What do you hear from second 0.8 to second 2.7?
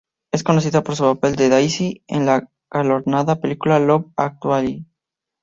por su papel de "Daisy" en la